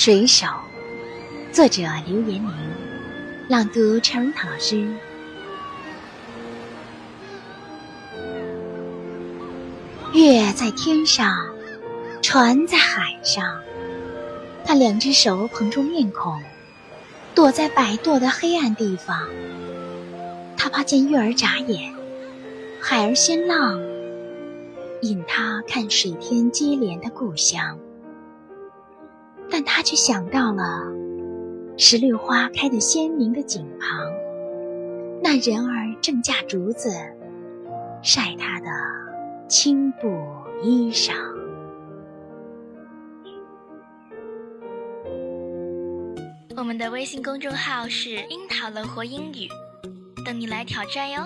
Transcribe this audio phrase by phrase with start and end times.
[0.00, 0.46] 水手，
[1.50, 2.54] 作者刘延宁，
[3.48, 4.88] 朗读陈文涛老师。
[10.12, 11.36] 月在天上，
[12.22, 13.44] 船在海上。
[14.64, 16.40] 他两只手捧住面孔，
[17.34, 19.28] 躲在摆舵的黑暗地方。
[20.56, 21.92] 他怕见月儿眨眼，
[22.80, 23.82] 海儿掀浪，
[25.02, 27.76] 引他看水天接连的故乡。
[29.58, 30.62] 但他却想到了
[31.76, 33.98] 石榴花开得鲜明的井旁，
[35.20, 36.88] 那人儿正架竹子
[38.00, 38.66] 晒他的
[39.48, 40.06] 青布
[40.62, 41.12] 衣裳。
[46.56, 49.48] 我们的微信公众号是“樱桃乐活英语”，
[50.24, 51.22] 等你来挑战哟。